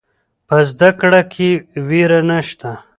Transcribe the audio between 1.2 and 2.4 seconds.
کې ویره